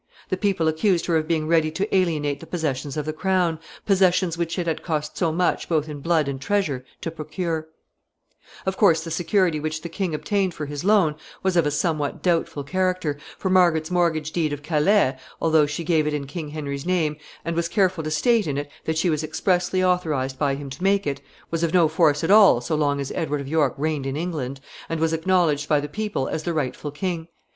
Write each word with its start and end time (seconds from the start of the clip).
The 0.29 0.35
people 0.35 0.67
accused 0.67 1.05
her 1.05 1.15
of 1.15 1.27
being 1.27 1.47
ready 1.47 1.69
to 1.69 1.95
alienate 1.95 2.39
the 2.39 2.47
possessions 2.47 2.97
of 2.97 3.05
the 3.05 3.13
crown, 3.13 3.59
possessions 3.85 4.35
which 4.35 4.57
it 4.57 4.65
had 4.65 4.81
cost 4.81 5.15
so 5.15 5.31
much 5.31 5.69
both 5.69 5.87
in 5.87 5.99
blood 5.99 6.27
and 6.27 6.41
treasure 6.41 6.83
to 7.01 7.11
procure. 7.11 7.61
[Sidenote: 7.61 7.69
Doubtful 7.85 8.31
security.] 8.31 8.61
Of 8.65 8.77
course, 8.79 9.03
the 9.03 9.11
security 9.11 9.59
which 9.59 9.81
the 9.83 9.89
king 9.89 10.15
obtained 10.15 10.55
for 10.55 10.65
his 10.65 10.83
loan 10.83 11.17
was 11.43 11.55
of 11.55 11.67
a 11.67 11.69
somewhat 11.69 12.23
doubtful 12.23 12.63
character, 12.63 13.19
for 13.37 13.51
Margaret's 13.51 13.91
mortgage 13.91 14.31
deed 14.31 14.51
of 14.51 14.63
Calais, 14.63 15.17
although 15.39 15.67
she 15.67 15.83
gave 15.83 16.07
it 16.07 16.15
in 16.15 16.25
King 16.25 16.49
Henry's 16.49 16.83
name, 16.83 17.15
and 17.45 17.55
was 17.55 17.69
careful 17.69 18.03
to 18.03 18.09
state 18.09 18.47
in 18.47 18.57
it 18.57 18.71
that 18.85 18.97
she 18.97 19.11
was 19.11 19.23
expressly 19.23 19.83
authorized 19.83 20.39
by 20.39 20.55
him 20.55 20.71
to 20.71 20.83
make 20.83 21.05
it, 21.05 21.21
was 21.51 21.61
of 21.61 21.75
no 21.75 21.87
force 21.87 22.23
at 22.23 22.31
all 22.31 22.59
so 22.59 22.73
long 22.73 22.99
as 22.99 23.11
Edward 23.11 23.39
of 23.39 23.47
York 23.47 23.75
reigned 23.77 24.07
in 24.07 24.17
England, 24.17 24.61
and 24.89 24.99
was 24.99 25.13
acknowledged 25.13 25.69
by 25.69 25.79
the 25.79 25.87
people 25.87 26.27
as 26.27 26.41
the 26.41 26.55
rightful 26.55 26.89
king. 26.89 27.27